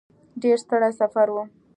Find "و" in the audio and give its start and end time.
1.31-1.35